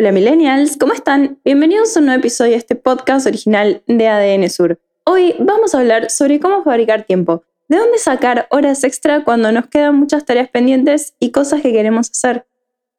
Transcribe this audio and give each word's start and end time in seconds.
Hola 0.00 0.12
millennials, 0.12 0.78
¿cómo 0.78 0.94
están? 0.94 1.38
Bienvenidos 1.44 1.94
a 1.94 2.00
un 2.00 2.06
nuevo 2.06 2.20
episodio 2.20 2.52
de 2.52 2.56
este 2.56 2.74
podcast 2.74 3.26
original 3.26 3.82
de 3.86 4.08
ADN 4.08 4.48
Sur. 4.48 4.80
Hoy 5.04 5.34
vamos 5.38 5.74
a 5.74 5.78
hablar 5.80 6.08
sobre 6.08 6.40
cómo 6.40 6.64
fabricar 6.64 7.02
tiempo, 7.04 7.44
de 7.68 7.76
dónde 7.76 7.98
sacar 7.98 8.48
horas 8.50 8.82
extra 8.82 9.24
cuando 9.24 9.52
nos 9.52 9.66
quedan 9.66 9.96
muchas 9.96 10.24
tareas 10.24 10.48
pendientes 10.48 11.12
y 11.20 11.32
cosas 11.32 11.60
que 11.60 11.70
queremos 11.70 12.08
hacer. 12.08 12.46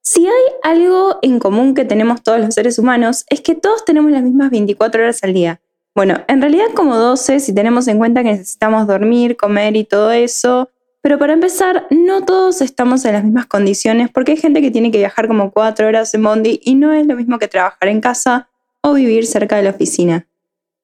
Si 0.01 0.27
hay 0.27 0.43
algo 0.61 1.17
en 1.23 1.39
común 1.39 1.73
que 1.73 1.85
tenemos 1.85 2.21
todos 2.21 2.39
los 2.39 2.53
seres 2.53 2.77
humanos, 2.77 3.25
es 3.31 3.41
que 3.41 3.55
todos 3.55 3.83
tenemos 3.83 4.11
las 4.11 4.21
mismas 4.21 4.51
24 4.51 5.01
horas 5.01 5.23
al 5.23 5.33
día. 5.33 5.59
Bueno, 5.95 6.23
en 6.27 6.39
realidad 6.39 6.67
como 6.75 6.97
12 6.97 7.39
si 7.39 7.55
tenemos 7.55 7.87
en 7.87 7.97
cuenta 7.97 8.21
que 8.21 8.29
necesitamos 8.29 8.85
dormir, 8.85 9.37
comer 9.37 9.75
y 9.75 9.85
todo 9.85 10.11
eso, 10.11 10.69
pero 11.01 11.17
para 11.17 11.33
empezar, 11.33 11.87
no 11.89 12.23
todos 12.23 12.61
estamos 12.61 13.03
en 13.05 13.13
las 13.13 13.23
mismas 13.23 13.47
condiciones 13.47 14.09
porque 14.09 14.33
hay 14.33 14.37
gente 14.37 14.61
que 14.61 14.69
tiene 14.69 14.91
que 14.91 14.99
viajar 14.99 15.27
como 15.27 15.51
cuatro 15.51 15.87
horas 15.87 16.13
en 16.13 16.23
Bondi 16.23 16.61
y 16.63 16.75
no 16.75 16.93
es 16.93 17.07
lo 17.07 17.15
mismo 17.15 17.39
que 17.39 17.47
trabajar 17.47 17.89
en 17.89 18.01
casa 18.01 18.49
o 18.81 18.93
vivir 18.93 19.25
cerca 19.25 19.55
de 19.55 19.63
la 19.63 19.71
oficina. 19.71 20.27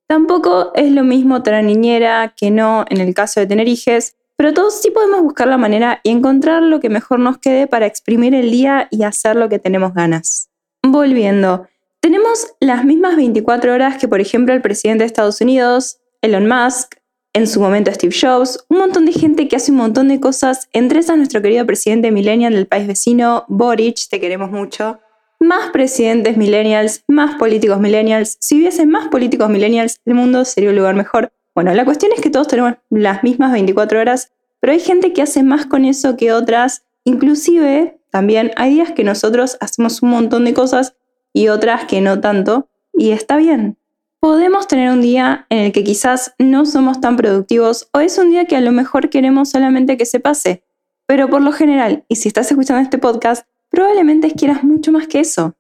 Tampoco 0.08 0.72
es 0.74 0.92
lo 0.92 1.04
mismo 1.04 1.44
tener 1.44 1.64
niñera 1.64 2.34
que 2.36 2.50
no 2.50 2.86
en 2.90 3.02
el 3.02 3.14
caso 3.14 3.40
de 3.40 3.46
tener 3.46 3.68
hijes, 3.68 4.16
pero 4.38 4.54
todos 4.54 4.82
sí 4.82 4.90
podemos 4.90 5.22
buscar 5.22 5.48
la 5.48 5.58
manera 5.58 6.00
y 6.04 6.12
encontrar 6.12 6.64
lo 6.64 6.80
que 6.80 6.90
mejor 6.90 7.20
nos 7.20 7.38
quede 7.38 7.68
para 7.68 7.86
exprimir 7.86 8.34
el 8.34 8.50
día 8.50 8.88
y 8.90 9.04
hacer 9.04 9.36
lo 9.36 9.50
que 9.50 9.60
tenemos 9.60 9.94
ganas. 9.94 10.50
Volviendo, 10.84 11.68
tenemos 12.00 12.54
las 12.60 12.86
mismas 12.86 13.18
24 13.18 13.74
horas 13.74 13.98
que 13.98 14.08
por 14.08 14.22
ejemplo 14.22 14.54
el 14.54 14.62
presidente 14.62 15.04
de 15.04 15.08
Estados 15.08 15.42
Unidos, 15.42 15.98
Elon 16.22 16.48
Musk, 16.48 16.96
en 17.38 17.46
su 17.46 17.60
momento 17.60 17.94
Steve 17.94 18.16
Jobs, 18.20 18.66
un 18.68 18.80
montón 18.80 19.06
de 19.06 19.12
gente 19.12 19.48
que 19.48 19.58
hace 19.58 19.72
un 19.72 19.78
montón 19.78 20.08
de 20.08 20.20
cosas, 20.20 20.68
entre 20.74 21.00
esas 21.00 21.18
nuestro 21.18 21.40
querido 21.40 21.68
presidente 21.68 22.10
millennial 22.12 22.52
del 22.54 22.66
país 22.66 22.88
vecino, 22.88 23.46
Boric, 23.48 24.10
te 24.10 24.20
queremos 24.20 24.50
mucho. 24.50 25.00
Más 25.40 25.70
presidentes 25.70 26.36
millennials, 26.36 27.04
más 27.08 27.36
políticos 27.36 27.80
millennials. 27.80 28.38
Si 28.40 28.58
hubiese 28.58 28.88
más 28.88 29.10
políticos 29.10 29.50
millennials, 29.50 30.02
el 30.06 30.16
mundo 30.16 30.46
sería 30.46 30.72
un 30.72 30.78
lugar 30.78 30.96
mejor. 30.96 31.32
Bueno, 31.54 31.76
la 31.76 31.86
cuestión 31.86 32.12
es 32.12 32.22
que 32.22 32.32
todos 32.32 32.48
tenemos 32.48 32.74
las 32.90 33.22
mismas 33.22 33.52
24 33.52 34.00
horas, 34.00 34.32
pero 34.60 34.74
hay 34.74 34.80
gente 34.80 35.14
que 35.14 35.22
hace 35.22 35.44
más 35.44 35.68
con 35.68 35.86
eso 35.86 36.18
que 36.18 36.34
otras. 36.34 36.86
Inclusive, 37.04 38.00
también 38.10 38.50
hay 38.56 38.74
días 38.74 38.94
que 38.94 39.04
nosotros 39.04 39.58
hacemos 39.62 40.02
un 40.02 40.10
montón 40.10 40.44
de 40.44 40.56
cosas 40.56 40.96
y 41.34 41.50
otras 41.50 41.86
que 41.86 42.02
no 42.02 42.20
tanto. 42.20 42.68
Y 42.94 43.12
está 43.12 43.38
bien, 43.38 43.78
podemos 44.20 44.68
tener 44.68 44.92
un 44.92 45.02
día 45.02 45.46
en 45.50 45.60
el 45.60 45.72
que 45.72 45.84
quizás 45.84 46.34
no 46.40 46.66
somos 46.66 47.00
tan 47.00 47.18
productivos 47.18 47.88
o 47.94 48.00
es 48.00 48.18
un 48.18 48.32
día 48.32 48.46
que 48.46 48.56
a 48.56 48.62
lo 48.62 48.72
mejor 48.72 49.10
queremos 49.10 49.50
solamente 49.50 49.98
que 49.98 50.06
se 50.06 50.20
pase. 50.20 50.64
Pero 51.06 51.30
por 51.30 51.42
lo 51.42 51.52
general, 51.52 52.04
y 52.08 52.16
si 52.16 52.28
estás 52.28 52.50
escuchando 52.52 52.82
este 52.82 52.98
podcast, 52.98 53.48
probablemente 53.70 54.32
quieras 54.32 54.64
mucho 54.64 54.92
más 54.92 55.08
que 55.08 55.20
eso. 55.20 55.56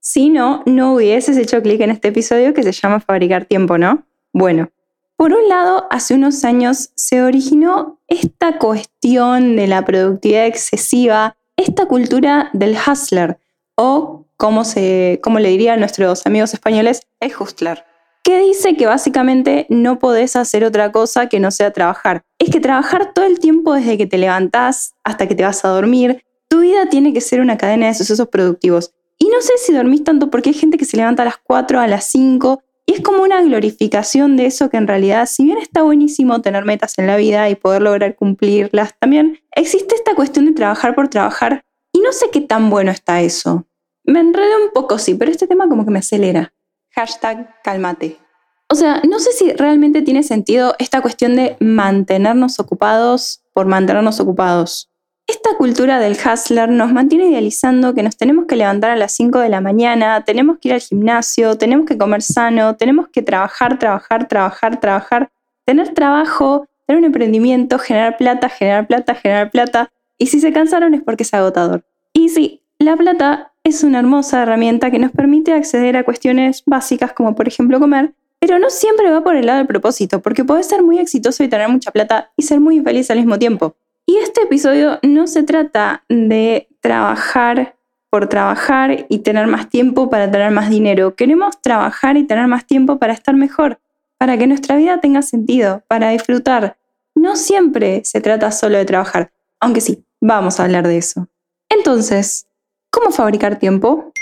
Si 0.00 0.30
no, 0.30 0.62
no 0.66 0.94
hubieses 0.94 1.36
hecho 1.36 1.62
clic 1.62 1.80
en 1.80 1.90
este 1.90 2.08
episodio 2.08 2.54
que 2.54 2.62
se 2.62 2.72
llama 2.72 3.00
Fabricar 3.00 3.44
Tiempo, 3.44 3.78
¿no? 3.78 4.04
Bueno, 4.32 4.70
por 5.16 5.32
un 5.32 5.48
lado, 5.48 5.86
hace 5.90 6.14
unos 6.14 6.44
años 6.44 6.90
se 6.94 7.22
originó 7.22 7.98
esta 8.06 8.58
cuestión 8.58 9.56
de 9.56 9.66
la 9.66 9.84
productividad 9.84 10.46
excesiva, 10.46 11.36
esta 11.56 11.86
cultura 11.86 12.50
del 12.52 12.76
hustler, 12.76 13.38
o 13.74 14.24
como, 14.36 14.64
se, 14.64 15.20
como 15.22 15.40
le 15.40 15.50
dirían 15.50 15.80
nuestros 15.80 16.24
amigos 16.26 16.54
españoles, 16.54 17.02
el 17.20 17.32
hustler 17.38 17.87
que 18.28 18.40
dice 18.40 18.76
que 18.76 18.84
básicamente 18.84 19.64
no 19.70 19.98
podés 19.98 20.36
hacer 20.36 20.62
otra 20.62 20.92
cosa 20.92 21.30
que 21.30 21.40
no 21.40 21.50
sea 21.50 21.72
trabajar. 21.72 22.26
Es 22.38 22.50
que 22.50 22.60
trabajar 22.60 23.14
todo 23.14 23.24
el 23.24 23.38
tiempo 23.38 23.72
desde 23.72 23.96
que 23.96 24.06
te 24.06 24.18
levantás 24.18 24.92
hasta 25.02 25.26
que 25.26 25.34
te 25.34 25.44
vas 25.44 25.64
a 25.64 25.68
dormir, 25.68 26.22
tu 26.46 26.60
vida 26.60 26.90
tiene 26.90 27.14
que 27.14 27.22
ser 27.22 27.40
una 27.40 27.56
cadena 27.56 27.86
de 27.86 27.94
sucesos 27.94 28.28
productivos. 28.28 28.92
Y 29.18 29.28
no 29.28 29.40
sé 29.40 29.54
si 29.56 29.72
dormís 29.72 30.04
tanto 30.04 30.28
porque 30.28 30.50
hay 30.50 30.54
gente 30.54 30.76
que 30.76 30.84
se 30.84 30.98
levanta 30.98 31.22
a 31.22 31.24
las 31.24 31.38
4, 31.38 31.80
a 31.80 31.86
las 31.86 32.04
5, 32.04 32.62
y 32.84 32.92
es 32.92 33.00
como 33.00 33.22
una 33.22 33.40
glorificación 33.40 34.36
de 34.36 34.44
eso 34.44 34.68
que 34.68 34.76
en 34.76 34.88
realidad, 34.88 35.24
si 35.24 35.44
bien 35.44 35.56
está 35.56 35.80
buenísimo 35.80 36.42
tener 36.42 36.66
metas 36.66 36.98
en 36.98 37.06
la 37.06 37.16
vida 37.16 37.48
y 37.48 37.54
poder 37.54 37.80
lograr 37.80 38.14
cumplirlas, 38.14 38.94
también 38.98 39.40
existe 39.52 39.94
esta 39.94 40.14
cuestión 40.14 40.44
de 40.44 40.52
trabajar 40.52 40.94
por 40.94 41.08
trabajar, 41.08 41.64
y 41.94 42.00
no 42.00 42.12
sé 42.12 42.26
qué 42.30 42.42
tan 42.42 42.68
bueno 42.68 42.90
está 42.90 43.22
eso. 43.22 43.64
Me 44.04 44.20
enredo 44.20 44.62
un 44.62 44.70
poco, 44.74 44.98
sí, 44.98 45.14
pero 45.14 45.30
este 45.30 45.46
tema 45.46 45.66
como 45.66 45.86
que 45.86 45.90
me 45.90 46.00
acelera. 46.00 46.52
Hashtag 46.98 47.48
cálmate. 47.62 48.18
O 48.68 48.74
sea, 48.74 49.00
no 49.08 49.20
sé 49.20 49.30
si 49.30 49.52
realmente 49.52 50.02
tiene 50.02 50.24
sentido 50.24 50.74
esta 50.80 51.00
cuestión 51.00 51.36
de 51.36 51.56
mantenernos 51.60 52.58
ocupados 52.58 53.40
por 53.54 53.66
mantenernos 53.66 54.18
ocupados. 54.18 54.90
Esta 55.28 55.56
cultura 55.56 56.00
del 56.00 56.16
hustler 56.16 56.68
nos 56.68 56.92
mantiene 56.92 57.28
idealizando 57.28 57.94
que 57.94 58.02
nos 58.02 58.16
tenemos 58.16 58.46
que 58.46 58.56
levantar 58.56 58.90
a 58.90 58.96
las 58.96 59.12
5 59.12 59.38
de 59.38 59.48
la 59.48 59.60
mañana, 59.60 60.24
tenemos 60.24 60.58
que 60.58 60.70
ir 60.70 60.74
al 60.74 60.80
gimnasio, 60.80 61.56
tenemos 61.56 61.86
que 61.86 61.96
comer 61.96 62.20
sano, 62.20 62.74
tenemos 62.74 63.06
que 63.12 63.22
trabajar, 63.22 63.78
trabajar, 63.78 64.26
trabajar, 64.26 64.80
trabajar, 64.80 65.30
tener 65.64 65.94
trabajo, 65.94 66.66
tener 66.84 66.98
un 66.98 67.04
emprendimiento, 67.04 67.78
generar 67.78 68.16
plata, 68.16 68.48
generar 68.48 68.88
plata, 68.88 69.14
generar 69.14 69.52
plata. 69.52 69.92
Y 70.18 70.26
si 70.26 70.40
se 70.40 70.52
cansaron 70.52 70.94
es 70.94 71.02
porque 71.02 71.22
es 71.22 71.32
agotador. 71.32 71.84
Y 72.12 72.28
sí, 72.30 72.64
la 72.80 72.96
plata 72.96 73.52
es 73.68 73.84
una 73.84 73.98
hermosa 73.98 74.42
herramienta 74.42 74.90
que 74.90 74.98
nos 74.98 75.12
permite 75.12 75.52
acceder 75.52 75.96
a 75.96 76.04
cuestiones 76.04 76.62
básicas 76.64 77.12
como 77.12 77.34
por 77.34 77.46
ejemplo 77.46 77.78
comer, 77.78 78.14
pero 78.40 78.58
no 78.58 78.70
siempre 78.70 79.10
va 79.10 79.22
por 79.22 79.36
el 79.36 79.46
lado 79.46 79.58
del 79.58 79.66
propósito, 79.66 80.22
porque 80.22 80.44
puedes 80.44 80.66
ser 80.66 80.82
muy 80.82 80.98
exitoso 80.98 81.44
y 81.44 81.48
tener 81.48 81.68
mucha 81.68 81.90
plata 81.90 82.30
y 82.36 82.42
ser 82.42 82.60
muy 82.60 82.76
infeliz 82.76 83.10
al 83.10 83.18
mismo 83.18 83.38
tiempo. 83.38 83.76
Y 84.06 84.16
este 84.16 84.42
episodio 84.42 84.98
no 85.02 85.26
se 85.26 85.42
trata 85.42 86.02
de 86.08 86.68
trabajar 86.80 87.76
por 88.10 88.26
trabajar 88.28 89.04
y 89.10 89.18
tener 89.18 89.46
más 89.48 89.68
tiempo 89.68 90.08
para 90.08 90.30
tener 90.30 90.50
más 90.50 90.70
dinero. 90.70 91.14
Queremos 91.14 91.60
trabajar 91.60 92.16
y 92.16 92.24
tener 92.24 92.46
más 92.46 92.66
tiempo 92.66 92.98
para 92.98 93.12
estar 93.12 93.34
mejor, 93.34 93.80
para 94.16 94.38
que 94.38 94.46
nuestra 94.46 94.76
vida 94.76 94.98
tenga 94.98 95.20
sentido, 95.20 95.82
para 95.88 96.10
disfrutar. 96.10 96.78
No 97.14 97.36
siempre 97.36 98.00
se 98.04 98.22
trata 98.22 98.50
solo 98.50 98.78
de 98.78 98.86
trabajar, 98.86 99.30
aunque 99.60 99.82
sí, 99.82 100.04
vamos 100.22 100.58
a 100.58 100.64
hablar 100.64 100.88
de 100.88 100.96
eso. 100.96 101.28
Entonces, 101.68 102.46
¿Cómo 102.90 103.10
fabricar 103.10 103.58
tiempo? 103.58 104.12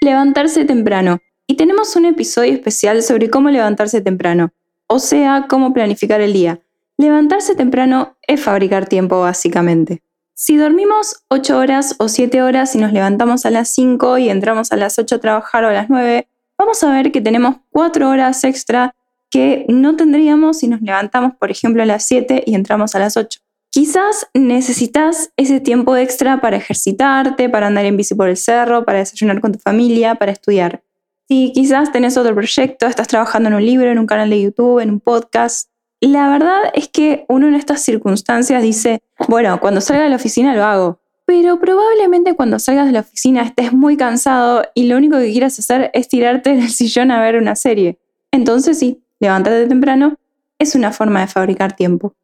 Levantarse 0.00 0.64
temprano. 0.64 1.20
Y 1.46 1.56
tenemos 1.56 1.94
un 1.94 2.06
episodio 2.06 2.52
especial 2.52 3.02
sobre 3.02 3.30
cómo 3.30 3.50
levantarse 3.50 4.00
temprano, 4.00 4.52
o 4.88 4.98
sea, 4.98 5.46
cómo 5.48 5.72
planificar 5.72 6.20
el 6.20 6.32
día. 6.32 6.60
Levantarse 6.96 7.54
temprano 7.54 8.16
es 8.26 8.42
fabricar 8.42 8.88
tiempo 8.88 9.20
básicamente. 9.20 10.02
Si 10.34 10.56
dormimos 10.56 11.22
8 11.28 11.58
horas 11.58 11.94
o 11.98 12.08
7 12.08 12.42
horas 12.42 12.74
y 12.74 12.78
nos 12.78 12.92
levantamos 12.92 13.46
a 13.46 13.50
las 13.50 13.68
5 13.68 14.18
y 14.18 14.30
entramos 14.30 14.72
a 14.72 14.76
las 14.76 14.98
8 14.98 15.14
a 15.14 15.18
trabajar 15.18 15.64
o 15.64 15.68
a 15.68 15.72
las 15.72 15.88
9, 15.88 16.26
vamos 16.58 16.82
a 16.82 16.90
ver 16.92 17.12
que 17.12 17.20
tenemos 17.20 17.56
4 17.70 18.08
horas 18.08 18.42
extra 18.44 18.94
que 19.30 19.66
no 19.68 19.96
tendríamos 19.96 20.58
si 20.58 20.68
nos 20.68 20.80
levantamos, 20.80 21.34
por 21.36 21.50
ejemplo, 21.50 21.82
a 21.82 21.86
las 21.86 22.04
7 22.04 22.42
y 22.46 22.54
entramos 22.54 22.94
a 22.94 22.98
las 22.98 23.16
8. 23.16 23.40
Quizás 23.76 24.26
necesitas 24.32 25.32
ese 25.36 25.60
tiempo 25.60 25.98
extra 25.98 26.40
para 26.40 26.56
ejercitarte, 26.56 27.50
para 27.50 27.66
andar 27.66 27.84
en 27.84 27.98
bici 27.98 28.14
por 28.14 28.30
el 28.30 28.38
cerro, 28.38 28.86
para 28.86 29.00
desayunar 29.00 29.42
con 29.42 29.52
tu 29.52 29.58
familia, 29.58 30.14
para 30.14 30.32
estudiar. 30.32 30.82
Si 31.28 31.52
quizás 31.52 31.92
tenés 31.92 32.16
otro 32.16 32.34
proyecto, 32.34 32.86
estás 32.86 33.06
trabajando 33.06 33.50
en 33.50 33.54
un 33.56 33.66
libro, 33.66 33.90
en 33.90 33.98
un 33.98 34.06
canal 34.06 34.30
de 34.30 34.40
YouTube, 34.40 34.78
en 34.78 34.88
un 34.88 35.00
podcast. 35.00 35.68
La 36.00 36.30
verdad 36.30 36.56
es 36.72 36.88
que 36.88 37.26
uno 37.28 37.48
en 37.48 37.54
estas 37.54 37.82
circunstancias 37.82 38.62
dice, 38.62 39.02
bueno, 39.28 39.60
cuando 39.60 39.82
salga 39.82 40.04
de 40.04 40.08
la 40.08 40.16
oficina 40.16 40.56
lo 40.56 40.64
hago. 40.64 41.00
Pero 41.26 41.60
probablemente 41.60 42.32
cuando 42.32 42.58
salgas 42.58 42.86
de 42.86 42.92
la 42.92 43.00
oficina 43.00 43.42
estés 43.42 43.74
muy 43.74 43.98
cansado 43.98 44.64
y 44.74 44.84
lo 44.84 44.96
único 44.96 45.18
que 45.18 45.30
quieras 45.30 45.58
hacer 45.58 45.90
es 45.92 46.08
tirarte 46.08 46.48
en 46.48 46.62
el 46.62 46.70
sillón 46.70 47.10
a 47.10 47.20
ver 47.20 47.36
una 47.36 47.54
serie. 47.54 47.98
Entonces 48.30 48.78
sí, 48.78 49.02
levantarte 49.20 49.66
temprano 49.66 50.16
es 50.58 50.74
una 50.74 50.92
forma 50.92 51.20
de 51.20 51.26
fabricar 51.26 51.76
tiempo 51.76 52.14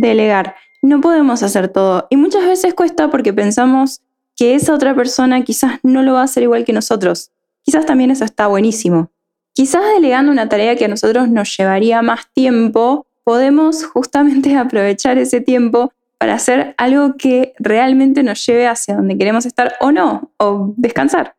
delegar. 0.00 0.54
No 0.82 1.00
podemos 1.00 1.42
hacer 1.42 1.68
todo 1.68 2.06
y 2.10 2.16
muchas 2.16 2.46
veces 2.46 2.74
cuesta 2.74 3.10
porque 3.10 3.32
pensamos 3.32 4.00
que 4.36 4.54
esa 4.54 4.74
otra 4.74 4.94
persona 4.94 5.42
quizás 5.42 5.80
no 5.82 6.02
lo 6.02 6.14
va 6.14 6.20
a 6.20 6.24
hacer 6.24 6.44
igual 6.44 6.64
que 6.64 6.72
nosotros. 6.72 7.32
Quizás 7.62 7.84
también 7.84 8.10
eso 8.10 8.24
está 8.24 8.46
buenísimo. 8.46 9.10
Quizás 9.52 9.82
delegando 9.94 10.30
una 10.30 10.48
tarea 10.48 10.76
que 10.76 10.84
a 10.84 10.88
nosotros 10.88 11.28
nos 11.28 11.56
llevaría 11.56 12.00
más 12.02 12.32
tiempo, 12.32 13.06
podemos 13.24 13.84
justamente 13.84 14.56
aprovechar 14.56 15.18
ese 15.18 15.40
tiempo 15.40 15.92
para 16.18 16.34
hacer 16.34 16.74
algo 16.78 17.16
que 17.16 17.54
realmente 17.58 18.22
nos 18.22 18.44
lleve 18.46 18.66
hacia 18.66 18.96
donde 18.96 19.18
queremos 19.18 19.46
estar 19.46 19.74
o 19.80 19.90
no, 19.92 20.32
o 20.38 20.74
descansar. 20.76 21.34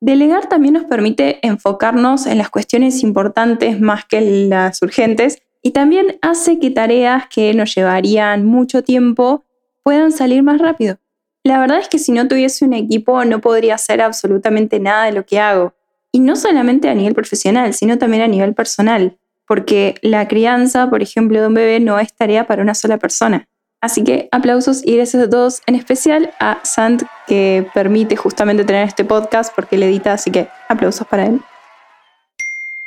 Delegar 0.00 0.48
también 0.48 0.74
nos 0.74 0.84
permite 0.84 1.38
enfocarnos 1.46 2.26
en 2.26 2.38
las 2.38 2.50
cuestiones 2.50 3.02
importantes 3.02 3.80
más 3.80 4.04
que 4.04 4.20
las 4.48 4.82
urgentes 4.82 5.42
y 5.62 5.70
también 5.70 6.18
hace 6.22 6.58
que 6.58 6.70
tareas 6.70 7.28
que 7.28 7.54
nos 7.54 7.74
llevarían 7.74 8.44
mucho 8.44 8.82
tiempo 8.82 9.44
puedan 9.82 10.12
salir 10.12 10.42
más 10.42 10.60
rápido. 10.60 10.98
La 11.44 11.58
verdad 11.58 11.78
es 11.78 11.88
que 11.88 11.98
si 11.98 12.12
no 12.12 12.28
tuviese 12.28 12.64
un 12.64 12.72
equipo 12.72 13.24
no 13.24 13.40
podría 13.40 13.76
hacer 13.76 14.00
absolutamente 14.00 14.80
nada 14.80 15.06
de 15.06 15.12
lo 15.12 15.24
que 15.24 15.40
hago. 15.40 15.74
Y 16.12 16.20
no 16.20 16.36
solamente 16.36 16.88
a 16.88 16.94
nivel 16.94 17.14
profesional, 17.14 17.72
sino 17.74 17.96
también 17.96 18.22
a 18.22 18.28
nivel 18.28 18.54
personal, 18.54 19.16
porque 19.46 19.94
la 20.02 20.28
crianza, 20.28 20.90
por 20.90 21.02
ejemplo, 21.02 21.40
de 21.40 21.46
un 21.46 21.54
bebé 21.54 21.80
no 21.80 21.98
es 21.98 22.12
tarea 22.12 22.46
para 22.46 22.62
una 22.62 22.74
sola 22.74 22.98
persona. 22.98 23.48
Así 23.80 24.04
que 24.04 24.28
aplausos 24.30 24.86
y 24.86 24.96
gracias 24.96 25.24
a 25.24 25.30
todos, 25.30 25.62
en 25.66 25.74
especial 25.74 26.32
a 26.38 26.60
Sant, 26.62 27.02
que 27.26 27.66
permite 27.74 28.14
justamente 28.14 28.64
tener 28.64 28.86
este 28.86 29.04
podcast 29.04 29.52
porque 29.54 29.76
le 29.76 29.86
edita, 29.86 30.12
así 30.12 30.30
que 30.30 30.48
aplausos 30.68 31.06
para 31.06 31.26
él. 31.26 31.40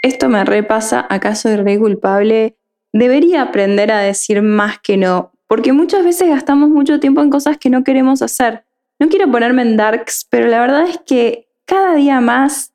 Esto 0.02 0.30
me 0.30 0.46
repasa, 0.46 1.06
¿acaso 1.10 1.50
soy 1.50 1.58
re 1.58 1.78
culpable? 1.80 2.56
Debería 2.96 3.42
aprender 3.42 3.92
a 3.92 4.00
decir 4.00 4.42
más 4.42 4.80
que 4.80 4.96
no, 4.96 5.34
porque 5.48 5.74
muchas 5.74 6.06
veces 6.06 6.30
gastamos 6.30 6.70
mucho 6.70 6.98
tiempo 7.02 7.20
en 7.20 7.30
cosas 7.30 7.58
que 7.58 7.70
no 7.70 7.84
queremos 7.84 8.22
hacer. 8.22 8.64
No 9.00 9.10
quiero 9.10 9.30
ponerme 9.30 9.64
en 9.64 9.76
darks, 9.76 10.26
pero 10.30 10.48
la 10.48 10.62
verdad 10.62 10.88
es 10.88 11.00
que 11.06 11.50
cada 11.66 11.96
día 11.96 12.22
más 12.22 12.72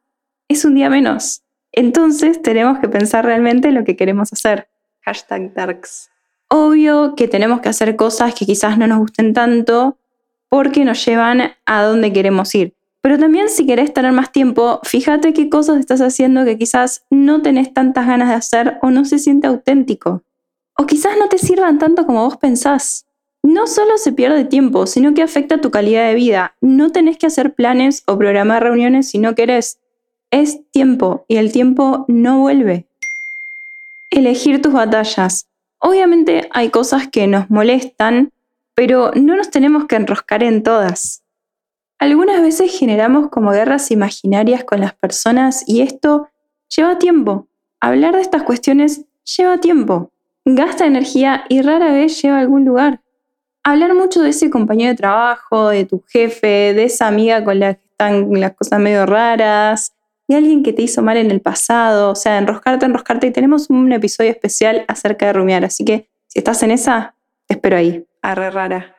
es 0.47 0.67
un 0.67 0.75
día 0.75 0.91
menos. 0.91 1.43
Entonces 1.73 2.43
tenemos 2.43 2.81
que 2.81 2.89
pensar 2.91 3.25
realmente 3.25 3.73
lo 3.73 3.83
que 3.83 3.97
queremos 3.97 4.31
hacer. 4.31 4.69
Hashtag 5.07 5.55
darks. 5.55 6.11
Obvio 6.49 7.15
que 7.17 7.27
tenemos 7.27 7.63
que 7.63 7.71
hacer 7.71 7.97
cosas 7.97 8.35
que 8.35 8.45
quizás 8.45 8.77
no 8.77 8.87
nos 8.87 8.99
gusten 8.99 9.33
tanto 9.33 9.97
porque 10.51 10.85
nos 10.85 11.03
llevan 11.03 11.55
a 11.65 11.83
donde 11.83 12.13
queremos 12.13 12.55
ir. 12.55 12.75
Pero 13.03 13.19
también 13.19 13.49
si 13.49 13.67
querés 13.67 13.95
tener 13.95 14.13
más 14.13 14.33
tiempo, 14.33 14.81
fíjate 14.85 15.33
qué 15.33 15.49
cosas 15.49 15.79
estás 15.79 16.01
haciendo 16.01 16.45
que 16.45 16.59
quizás 16.59 17.07
no 17.11 17.43
tenés 17.43 17.73
tantas 17.73 18.07
ganas 18.07 18.29
de 18.29 18.35
hacer 18.35 18.79
o 18.83 18.91
no 18.91 19.05
se 19.05 19.19
siente 19.19 19.47
auténtico 19.47 20.23
o 20.81 20.87
quizás 20.87 21.19
no 21.19 21.29
te 21.29 21.37
sirvan 21.37 21.79
tanto 21.79 22.07
como 22.07 22.25
vos 22.25 22.39
pensás. 22.39 23.05
No 23.43 23.67
solo 23.67 23.99
se 23.99 24.13
pierde 24.13 24.47
tiempo, 24.47 24.87
sino 24.87 25.13
que 25.13 25.23
afecta 25.23 25.61
tu 25.61 25.71
calidad 25.71 26.09
de 26.09 26.15
vida. 26.15 26.57
No 26.63 26.91
tenés 26.91 27.19
que 27.19 27.27
hacer 27.27 27.53
planes 27.53 28.03
o 28.07 28.17
programar 28.17 28.63
reuniones 28.63 29.11
si 29.11 29.19
no 29.19 29.35
querés. 29.35 29.79
Es 30.31 30.61
tiempo 30.71 31.27
y 31.29 31.37
el 31.37 31.53
tiempo 31.53 32.07
no 32.09 32.39
vuelve. 32.39 32.87
Elegir 34.09 34.63
tus 34.63 34.73
batallas. 34.73 35.49
Obviamente 35.81 36.49
hay 36.51 36.71
cosas 36.71 37.09
que 37.09 37.27
nos 37.27 37.51
molestan, 37.51 38.33
pero 38.75 39.11
no 39.15 39.37
nos 39.37 39.51
tenemos 39.51 39.85
que 39.85 39.97
enroscar 39.97 40.43
en 40.43 40.63
todas. 40.63 41.23
Algunas 42.01 42.43
veces 42.43 42.77
generamos 42.77 43.29
como 43.31 43.53
guerras 43.53 43.93
imaginarias 43.93 44.65
con 44.65 44.81
las 44.81 44.95
personas 44.95 45.63
y 45.69 45.83
esto 45.83 46.29
lleva 46.75 46.99
tiempo. 46.99 47.47
Hablar 47.79 48.17
de 48.17 48.23
estas 48.23 48.43
cuestiones 48.43 49.05
lleva 49.25 49.59
tiempo 49.59 50.11
gasta 50.45 50.87
energía 50.87 51.45
y 51.49 51.63
rara 51.63 51.93
vez 51.93 52.21
lleva 52.21 52.39
a 52.39 52.41
algún 52.41 52.65
lugar. 52.65 53.01
Hablar 53.63 53.95
mucho 53.95 54.23
de 54.23 54.31
ese 54.31 54.51
compañero 54.51 54.91
de 54.91 54.97
trabajo, 54.97 55.69
de 55.69 55.85
tu 55.85 56.03
jefe, 56.09 56.73
de 56.75 56.85
esa 56.85 57.09
amiga 57.09 57.45
con 57.45 57.61
la 57.61 57.75
que 57.75 57.87
están 57.91 58.41
las 58.41 58.53
cosas 58.55 58.81
medio 58.81 59.05
raras, 59.05 59.93
de 60.29 60.37
alguien 60.37 60.63
que 60.63 60.73
te 60.73 60.83
hizo 60.83 61.03
mal 61.03 61.17
en 61.17 61.31
el 61.31 61.41
pasado, 61.41 62.13
o 62.13 62.15
sea, 62.15 62.39
enroscarte, 62.39 62.87
enroscarte. 62.87 63.27
Y 63.27 63.33
tenemos 63.33 63.69
un 63.69 63.93
episodio 63.93 64.31
especial 64.31 64.85
acerca 64.89 65.27
de 65.27 65.33
rumiar, 65.35 65.65
así 65.65 65.85
que 65.85 66.09
si 66.29 66.39
estás 66.39 66.63
en 66.63 66.71
esa, 66.71 67.15
te 67.47 67.55
espero 67.55 67.77
ahí. 67.77 68.07
Arre 68.23 68.51
rara. 68.51 68.97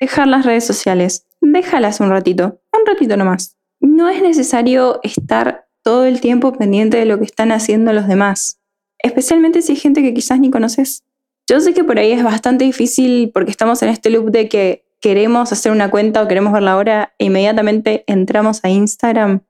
Dejar 0.00 0.28
las 0.28 0.44
redes 0.44 0.64
sociales. 0.64 1.27
Déjalas 1.52 2.00
un 2.00 2.10
ratito, 2.10 2.60
un 2.72 2.86
ratito 2.86 3.16
nomás. 3.16 3.56
No 3.80 4.08
es 4.08 4.22
necesario 4.22 5.00
estar 5.02 5.66
todo 5.82 6.04
el 6.04 6.20
tiempo 6.20 6.52
pendiente 6.52 6.98
de 6.98 7.06
lo 7.06 7.18
que 7.18 7.24
están 7.24 7.52
haciendo 7.52 7.92
los 7.92 8.08
demás 8.08 8.58
especialmente 8.98 9.62
si 9.62 9.72
hay 9.72 9.78
gente 9.78 10.02
que 10.02 10.14
quizás 10.14 10.40
ni 10.40 10.50
conoces. 10.50 11.04
Yo 11.48 11.60
sé 11.60 11.72
que 11.72 11.84
por 11.84 11.98
ahí 11.98 12.12
es 12.12 12.22
bastante 12.22 12.64
difícil 12.64 13.30
porque 13.32 13.50
estamos 13.50 13.82
en 13.82 13.88
este 13.88 14.10
loop 14.10 14.30
de 14.30 14.48
que 14.48 14.84
queremos 15.00 15.52
hacer 15.52 15.72
una 15.72 15.90
cuenta 15.90 16.22
o 16.22 16.28
queremos 16.28 16.52
verla 16.52 16.72
ahora 16.72 17.14
e 17.18 17.26
inmediatamente 17.26 18.04
entramos 18.06 18.60
a 18.64 18.68
Instagram. 18.68 19.40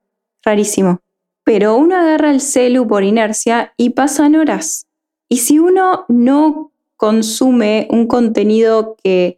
Rarísimo. 0.43 1.01
Pero 1.45 1.77
uno 1.77 1.97
agarra 1.97 2.31
el 2.31 2.41
celu 2.41 2.87
por 2.87 3.03
inercia 3.03 3.73
y 3.77 3.91
pasan 3.91 4.37
horas. 4.37 4.87
Y 5.29 5.39
si 5.39 5.59
uno 5.59 6.05
no 6.09 6.73
consume 6.97 7.89
un 7.91 8.07
contenido 8.07 8.97
que 9.03 9.38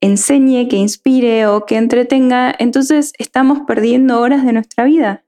enseñe, 0.00 0.68
que 0.68 0.76
inspire 0.76 1.46
o 1.46 1.66
que 1.66 1.76
entretenga, 1.76 2.54
entonces 2.58 3.12
estamos 3.18 3.60
perdiendo 3.66 4.20
horas 4.20 4.44
de 4.44 4.52
nuestra 4.52 4.84
vida. 4.84 5.24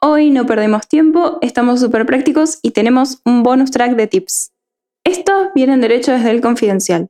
Hoy 0.00 0.30
no 0.30 0.46
perdemos 0.46 0.88
tiempo, 0.88 1.38
estamos 1.42 1.80
súper 1.80 2.04
prácticos 2.06 2.58
y 2.62 2.72
tenemos 2.72 3.20
un 3.24 3.42
bonus 3.42 3.70
track 3.70 3.94
de 3.94 4.06
tips. 4.06 4.52
Estos 5.04 5.48
vienen 5.54 5.80
derecho 5.80 6.12
desde 6.12 6.30
el 6.30 6.40
confidencial. 6.40 7.08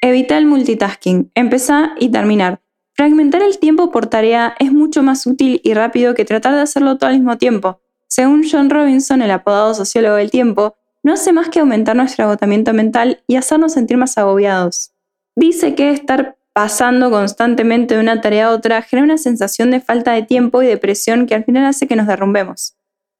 Evita 0.00 0.36
el 0.38 0.46
multitasking, 0.46 1.32
empezar 1.34 1.92
y 1.98 2.10
terminar. 2.10 2.60
Fragmentar 2.92 3.42
el 3.42 3.58
tiempo 3.58 3.90
por 3.90 4.06
tarea 4.06 4.54
es 4.60 4.72
mucho 4.72 5.02
más 5.02 5.26
útil 5.26 5.60
y 5.64 5.74
rápido 5.74 6.14
que 6.14 6.24
tratar 6.24 6.54
de 6.54 6.60
hacerlo 6.60 6.96
todo 6.96 7.10
al 7.10 7.16
mismo 7.16 7.38
tiempo. 7.38 7.80
Según 8.06 8.44
John 8.48 8.70
Robinson, 8.70 9.22
el 9.22 9.30
apodado 9.30 9.74
sociólogo 9.74 10.16
del 10.16 10.30
tiempo, 10.30 10.76
no 11.02 11.14
hace 11.14 11.32
más 11.32 11.48
que 11.48 11.60
aumentar 11.60 11.96
nuestro 11.96 12.24
agotamiento 12.24 12.72
mental 12.72 13.22
y 13.26 13.36
hacernos 13.36 13.72
sentir 13.72 13.96
más 13.96 14.16
agobiados. 14.16 14.93
Dice 15.36 15.74
que 15.74 15.90
estar 15.90 16.36
pasando 16.52 17.10
constantemente 17.10 17.94
de 17.94 18.00
una 18.00 18.20
tarea 18.20 18.46
a 18.46 18.50
otra 18.50 18.82
genera 18.82 19.04
una 19.04 19.18
sensación 19.18 19.72
de 19.72 19.80
falta 19.80 20.12
de 20.12 20.22
tiempo 20.22 20.62
y 20.62 20.66
de 20.66 20.76
presión 20.76 21.26
que 21.26 21.34
al 21.34 21.44
final 21.44 21.64
hace 21.64 21.88
que 21.88 21.96
nos 21.96 22.06
derrumbemos. 22.06 22.76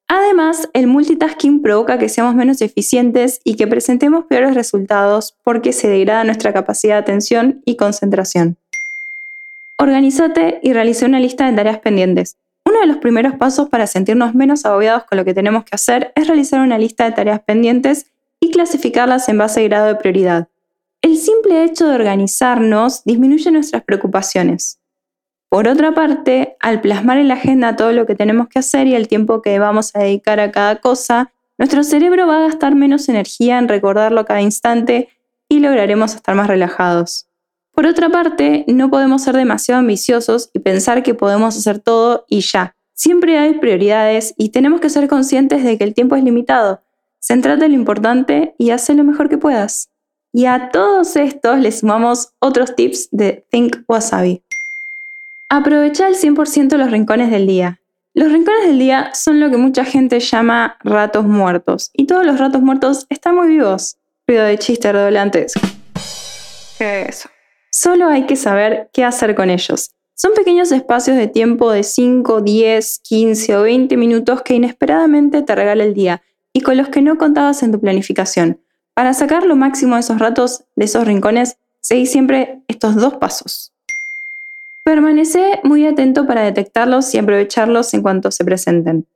Además, 0.06 0.68
el 0.74 0.86
multitasking 0.86 1.62
provoca 1.62 1.98
que 1.98 2.08
seamos 2.08 2.34
menos 2.34 2.60
eficientes 2.60 3.40
y 3.42 3.56
que 3.56 3.66
presentemos 3.66 4.26
peores 4.26 4.54
resultados 4.54 5.34
porque 5.42 5.72
se 5.72 5.88
degrada 5.88 6.24
nuestra 6.24 6.52
capacidad 6.52 6.94
de 6.94 7.00
atención 7.00 7.62
y 7.64 7.76
concentración. 7.76 8.58
Organízate 9.78 10.60
y 10.62 10.72
realiza 10.72 11.06
una 11.06 11.18
lista 11.18 11.50
de 11.50 11.56
tareas 11.56 11.80
pendientes. 11.80 12.36
Uno 12.64 12.80
de 12.80 12.86
los 12.86 12.98
primeros 12.98 13.34
pasos 13.34 13.68
para 13.68 13.86
sentirnos 13.86 14.34
menos 14.34 14.64
agobiados 14.64 15.04
con 15.04 15.18
lo 15.18 15.24
que 15.24 15.34
tenemos 15.34 15.64
que 15.64 15.74
hacer 15.74 16.12
es 16.14 16.28
realizar 16.28 16.60
una 16.60 16.78
lista 16.78 17.04
de 17.04 17.12
tareas 17.12 17.40
pendientes 17.40 18.06
y 18.40 18.50
clasificarlas 18.50 19.28
en 19.28 19.38
base 19.38 19.60
a 19.60 19.64
grado 19.64 19.86
de 19.86 19.96
prioridad. 19.96 20.48
El 21.04 21.18
simple 21.18 21.64
hecho 21.64 21.86
de 21.86 21.96
organizarnos 21.96 23.04
disminuye 23.04 23.50
nuestras 23.50 23.84
preocupaciones. 23.84 24.80
Por 25.50 25.68
otra 25.68 25.92
parte, 25.92 26.56
al 26.60 26.80
plasmar 26.80 27.18
en 27.18 27.28
la 27.28 27.34
agenda 27.34 27.76
todo 27.76 27.92
lo 27.92 28.06
que 28.06 28.14
tenemos 28.14 28.48
que 28.48 28.60
hacer 28.60 28.86
y 28.86 28.94
el 28.94 29.06
tiempo 29.06 29.42
que 29.42 29.58
vamos 29.58 29.94
a 29.94 29.98
dedicar 29.98 30.40
a 30.40 30.50
cada 30.50 30.76
cosa, 30.76 31.30
nuestro 31.58 31.84
cerebro 31.84 32.26
va 32.26 32.38
a 32.38 32.46
gastar 32.48 32.74
menos 32.74 33.10
energía 33.10 33.58
en 33.58 33.68
recordarlo 33.68 34.24
cada 34.24 34.40
instante 34.40 35.10
y 35.46 35.58
lograremos 35.58 36.14
estar 36.14 36.34
más 36.36 36.46
relajados. 36.46 37.28
Por 37.72 37.84
otra 37.84 38.08
parte, 38.08 38.64
no 38.66 38.88
podemos 38.88 39.24
ser 39.24 39.36
demasiado 39.36 39.80
ambiciosos 39.80 40.48
y 40.54 40.60
pensar 40.60 41.02
que 41.02 41.12
podemos 41.12 41.54
hacer 41.54 41.80
todo 41.80 42.24
y 42.30 42.40
ya. 42.40 42.76
Siempre 42.94 43.36
hay 43.36 43.58
prioridades 43.58 44.32
y 44.38 44.48
tenemos 44.48 44.80
que 44.80 44.88
ser 44.88 45.06
conscientes 45.06 45.64
de 45.64 45.76
que 45.76 45.84
el 45.84 45.92
tiempo 45.92 46.16
es 46.16 46.24
limitado. 46.24 46.82
Centrate 47.20 47.66
en 47.66 47.72
lo 47.72 47.76
importante 47.76 48.54
y 48.56 48.70
haz 48.70 48.88
lo 48.88 49.04
mejor 49.04 49.28
que 49.28 49.36
puedas. 49.36 49.90
Y 50.36 50.46
a 50.46 50.70
todos 50.70 51.14
estos 51.14 51.60
le 51.60 51.70
sumamos 51.70 52.30
otros 52.40 52.74
tips 52.74 53.08
de 53.12 53.46
Think 53.52 53.76
Wasabi. 53.86 54.42
Aprovecha 55.48 56.08
al 56.08 56.16
100% 56.16 56.76
los 56.76 56.90
rincones 56.90 57.30
del 57.30 57.46
día. 57.46 57.80
Los 58.14 58.32
rincones 58.32 58.66
del 58.66 58.80
día 58.80 59.14
son 59.14 59.38
lo 59.38 59.48
que 59.48 59.58
mucha 59.58 59.84
gente 59.84 60.18
llama 60.18 60.76
ratos 60.82 61.24
muertos. 61.24 61.90
Y 61.92 62.06
todos 62.06 62.26
los 62.26 62.40
ratos 62.40 62.62
muertos 62.62 63.06
están 63.10 63.36
muy 63.36 63.46
vivos. 63.46 63.96
Ruido 64.26 64.42
de 64.42 64.58
chiste 64.58 64.92
redoblantes. 64.92 65.52
¿Qué 66.78 67.02
es 67.02 67.08
eso? 67.10 67.28
Solo 67.70 68.08
hay 68.08 68.26
que 68.26 68.34
saber 68.34 68.90
qué 68.92 69.04
hacer 69.04 69.36
con 69.36 69.50
ellos. 69.50 69.92
Son 70.16 70.32
pequeños 70.34 70.72
espacios 70.72 71.16
de 71.16 71.28
tiempo 71.28 71.70
de 71.70 71.84
5, 71.84 72.40
10, 72.40 73.00
15 73.04 73.56
o 73.56 73.62
20 73.62 73.96
minutos 73.96 74.42
que 74.42 74.54
inesperadamente 74.54 75.42
te 75.42 75.54
regala 75.54 75.84
el 75.84 75.94
día 75.94 76.22
y 76.52 76.62
con 76.62 76.76
los 76.76 76.88
que 76.88 77.02
no 77.02 77.18
contabas 77.18 77.62
en 77.62 77.70
tu 77.70 77.80
planificación. 77.80 78.63
Para 78.94 79.12
sacar 79.12 79.44
lo 79.44 79.56
máximo 79.56 79.96
de 79.96 80.02
esos 80.02 80.20
ratos, 80.20 80.64
de 80.76 80.84
esos 80.84 81.04
rincones, 81.04 81.56
seguí 81.80 82.06
siempre 82.06 82.62
estos 82.68 82.94
dos 82.94 83.14
pasos. 83.16 83.72
Permanece 84.84 85.60
muy 85.64 85.84
atento 85.84 86.26
para 86.26 86.42
detectarlos 86.42 87.12
y 87.14 87.18
aprovecharlos 87.18 87.92
en 87.94 88.02
cuanto 88.02 88.30
se 88.30 88.44
presenten. 88.44 89.08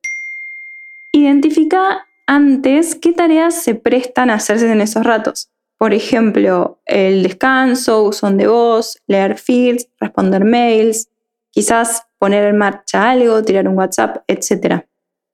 Identifica 1.13 2.09
antes 2.27 2.97
qué 2.97 3.13
tareas 3.13 3.55
se 3.55 3.77
prestan 3.77 4.31
a 4.31 4.35
hacerse 4.35 4.71
en 4.71 4.81
esos 4.81 5.05
ratos. 5.05 5.49
Por 5.79 5.95
ejemplo, 5.95 6.79
el 6.85 7.23
descanso, 7.23 8.03
uso 8.03 8.29
de 8.33 8.49
voz, 8.49 8.99
leer 9.07 9.39
feeds, 9.39 9.89
responder 10.01 10.45
mails, 10.45 11.09
quizás 11.53 12.03
poner 12.19 12.45
en 12.45 12.59
marcha 12.59 13.11
algo, 13.11 13.43
tirar 13.45 13.69
un 13.69 13.79
WhatsApp, 13.79 14.25
etc. 14.27 14.85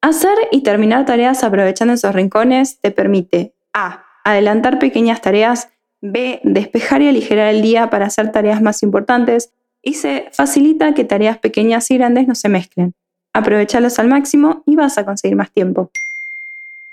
Hacer 0.02 0.36
y 0.52 0.62
terminar 0.62 1.06
tareas 1.06 1.42
aprovechando 1.42 1.94
esos 1.94 2.14
rincones 2.14 2.78
te 2.80 2.90
permite 2.90 3.54
A 3.72 4.03
adelantar 4.24 4.78
pequeñas 4.78 5.20
tareas, 5.20 5.68
B. 6.00 6.40
Despejar 6.42 7.02
y 7.02 7.08
aligerar 7.08 7.54
el 7.54 7.62
día 7.62 7.88
para 7.90 8.06
hacer 8.06 8.32
tareas 8.32 8.60
más 8.60 8.82
importantes. 8.82 9.50
Y 9.82 9.94
C. 9.94 10.28
Facilita 10.32 10.94
que 10.94 11.04
tareas 11.04 11.38
pequeñas 11.38 11.90
y 11.90 11.98
grandes 11.98 12.26
no 12.26 12.34
se 12.34 12.48
mezclen. 12.48 12.94
Aprovechalos 13.32 13.98
al 13.98 14.08
máximo 14.08 14.62
y 14.66 14.76
vas 14.76 14.98
a 14.98 15.04
conseguir 15.04 15.36
más 15.36 15.50
tiempo. 15.52 15.90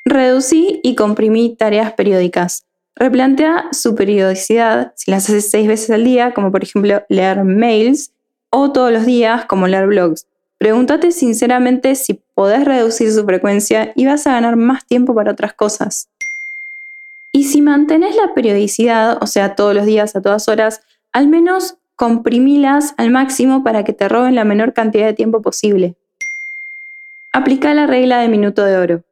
Reducí 0.06 0.80
y 0.84 0.96
comprimí 0.96 1.56
tareas 1.56 1.94
periódicas. 1.94 2.66
Replantea 2.96 3.70
su 3.72 3.96
periodicidad, 3.96 4.94
si 4.96 5.12
las 5.12 5.30
haces 5.30 5.50
seis 5.50 5.68
veces 5.68 5.92
al 5.92 6.04
día, 6.04 6.34
como 6.34 6.52
por 6.52 6.64
ejemplo 6.64 7.04
leer 7.08 7.44
mails, 7.44 8.12
o 8.50 8.72
todos 8.72 8.92
los 8.92 9.06
días, 9.06 9.46
como 9.46 9.68
leer 9.68 9.88
blogs. 9.88 10.26
Pregúntate 10.58 11.12
sinceramente 11.12 11.96
si 11.96 12.22
podés 12.36 12.66
reducir 12.66 13.12
su 13.12 13.26
frecuencia 13.26 13.94
y 13.96 14.06
vas 14.06 14.28
a 14.28 14.34
ganar 14.34 14.58
más 14.58 14.86
tiempo 14.86 15.16
para 15.16 15.32
otras 15.32 15.54
cosas. 15.54 16.10
Y 17.32 17.46
si 17.46 17.62
mantenés 17.62 18.16
la 18.16 18.34
periodicidad, 18.34 19.18
o 19.22 19.28
sea, 19.28 19.56
todos 19.56 19.74
los 19.74 19.86
días, 19.86 20.16
a 20.16 20.22
todas 20.22 20.48
horas, 20.48 20.82
al 21.14 21.28
menos 21.28 21.76
comprimilas 21.96 22.94
al 22.98 23.12
máximo 23.12 23.64
para 23.64 23.84
que 23.84 23.94
te 23.94 24.10
roben 24.10 24.36
la 24.36 24.44
menor 24.44 24.74
cantidad 24.74 25.06
de 25.06 25.14
tiempo 25.14 25.42
posible. 25.42 25.96
Aplica 27.32 27.74
la 27.74 27.88
regla 27.88 28.20
de 28.20 28.28
minuto 28.28 28.66
de 28.66 28.78
oro. 28.78 29.04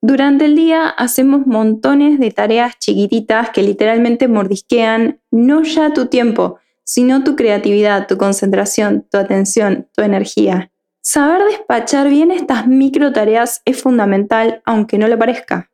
Durante 0.00 0.44
el 0.44 0.54
día 0.54 0.88
hacemos 0.88 1.46
montones 1.46 2.18
de 2.18 2.30
tareas 2.30 2.78
chiquititas 2.78 3.50
que 3.50 3.62
literalmente 3.62 4.28
mordisquean 4.28 5.20
no 5.30 5.62
ya 5.64 5.92
tu 5.92 6.06
tiempo, 6.06 6.58
sino 6.84 7.24
tu 7.24 7.34
creatividad, 7.34 8.06
tu 8.06 8.16
concentración, 8.16 9.06
tu 9.10 9.18
atención, 9.18 9.88
tu 9.94 10.02
energía. 10.02 10.70
Saber 11.02 11.42
despachar 11.44 12.08
bien 12.08 12.30
estas 12.30 12.66
micro 12.66 13.12
tareas 13.12 13.60
es 13.64 13.82
fundamental, 13.82 14.62
aunque 14.64 14.98
no 14.98 15.08
lo 15.08 15.18
parezca. 15.18 15.70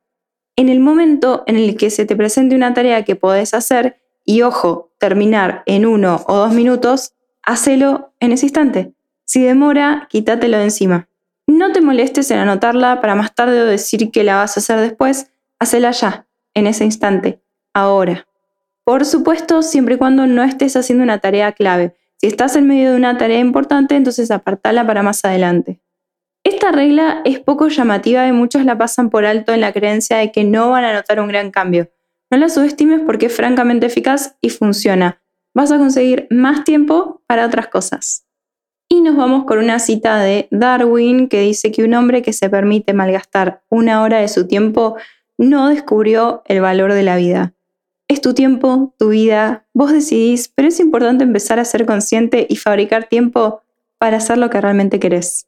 En 0.56 0.68
el 0.68 0.80
momento 0.80 1.44
en 1.47 1.56
el 1.56 1.76
que 1.76 1.90
se 1.90 2.04
te 2.04 2.16
presente 2.16 2.54
una 2.54 2.75
tarea 2.75 3.04
que 3.04 3.16
podés 3.16 3.54
hacer, 3.54 4.00
y 4.25 4.42
ojo, 4.42 4.92
terminar 4.99 5.62
en 5.66 5.87
uno 5.87 6.23
o 6.26 6.37
dos 6.37 6.52
minutos, 6.52 7.14
hacelo 7.42 8.12
en 8.21 8.32
ese 8.32 8.47
instante. 8.47 8.92
Si 9.25 9.42
demora, 9.42 10.06
quítatelo 10.11 10.59
de 10.59 10.64
encima. 10.64 11.09
No 11.47 11.73
te 11.73 11.80
molestes 11.80 12.30
en 12.30 12.38
anotarla 12.38 13.00
para 13.00 13.14
más 13.14 13.35
tarde 13.35 13.61
o 13.61 13.66
decir 13.66 14.11
que 14.11 14.25
la 14.25 14.37
vas 14.37 14.56
a 14.56 14.61
hacer 14.61 14.78
después, 14.80 15.30
hacela 15.59 15.90
ya, 15.90 16.26
en 16.54 16.66
ese 16.66 16.85
instante, 16.85 17.40
ahora. 17.73 18.26
Por 18.85 19.04
supuesto, 19.04 19.62
siempre 19.62 19.94
y 19.94 19.99
cuando 19.99 20.26
no 20.26 20.42
estés 20.42 20.76
haciendo 20.76 21.02
una 21.04 21.18
tarea 21.18 21.52
clave. 21.52 21.94
Si 22.16 22.26
estás 22.26 22.56
en 22.56 22.66
medio 22.66 22.90
de 22.90 22.97
una 22.97 23.16
tarea 23.16 23.38
importante, 23.38 23.97
entonces 23.97 24.30
apartala 24.30 24.87
para 24.87 25.02
más 25.02 25.25
adelante. 25.25 25.80
Esta 26.44 26.72
regla 26.72 27.22
es 27.25 27.38
poco 27.38 27.68
llamativa 27.68 28.26
y 28.26 28.32
muchos 28.32 28.64
la 28.64 28.76
pasan 28.76 29.11
por 29.11 29.25
alto 29.25 29.52
en 29.52 29.61
la 29.61 29.72
creencia 29.72 30.18
de 30.18 30.32
que 30.32 30.42
no 30.42 30.70
van 30.70 30.84
a 30.84 30.92
notar 30.92 31.20
un 31.20 31.28
gran 31.28 31.50
cambio. 31.50 31.90
No 32.30 32.38
la 32.38 32.49
subestimes 32.49 33.02
porque 33.06 33.26
es 33.26 33.37
francamente 33.37 33.87
eficaz 33.87 34.37
y 34.40 34.50
funciona. 34.50 35.22
Vas 35.54 35.70
a 35.70 35.78
conseguir 35.78 36.26
más 36.30 36.64
tiempo 36.64 37.22
para 37.26 37.46
otras 37.46 37.68
cosas. 37.68 38.26
Y 38.88 39.00
nos 39.00 39.16
vamos 39.16 39.44
con 39.44 39.58
una 39.58 39.78
cita 39.78 40.18
de 40.18 40.49
Darwin 40.50 41.28
que 41.28 41.40
dice 41.40 41.70
que 41.70 41.84
un 41.84 41.94
hombre 41.94 42.22
que 42.22 42.32
se 42.32 42.50
permite 42.50 42.92
malgastar 42.92 43.62
una 43.68 44.02
hora 44.02 44.18
de 44.18 44.28
su 44.28 44.46
tiempo 44.46 44.96
no 45.38 45.68
descubrió 45.68 46.42
el 46.46 46.61
valor 46.61 46.92
de 46.92 47.02
la 47.02 47.16
vida. 47.16 47.54
Es 48.08 48.20
tu 48.20 48.34
tiempo, 48.34 48.94
tu 48.99 49.11
vida, 49.11 49.66
vos 49.72 49.92
decidís, 49.92 50.49
pero 50.49 50.68
es 50.68 50.80
importante 50.80 51.25
empezar 51.25 51.58
a 51.58 51.64
ser 51.64 51.87
consciente 51.87 52.46
y 52.49 52.56
fabricar 52.56 53.08
tiempo 53.08 53.62
para 53.99 54.18
hacer 54.18 54.38
lo 54.38 54.50
que 54.50 54.61
realmente 54.61 55.00
querés. 55.00 55.46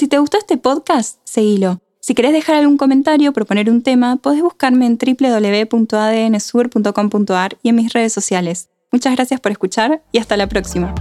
Si 0.00 0.08
te 0.08 0.18
gustó 0.18 0.38
este 0.38 0.56
podcast, 0.56 1.18
seguilo. 1.24 1.82
Si 2.00 2.14
querés 2.14 2.32
dejar 2.32 2.56
algún 2.56 2.78
comentario 2.78 3.28
o 3.28 3.34
proponer 3.34 3.68
un 3.68 3.82
tema, 3.82 4.16
podés 4.16 4.40
buscarme 4.40 4.86
en 4.86 4.96
www.adnsur.com.ar 4.96 7.58
y 7.62 7.68
en 7.68 7.76
mis 7.76 7.92
redes 7.92 8.14
sociales. 8.14 8.70
Muchas 8.90 9.14
gracias 9.14 9.40
por 9.40 9.52
escuchar 9.52 10.02
y 10.10 10.16
hasta 10.16 10.38
la 10.38 10.48
próxima. 10.48 10.94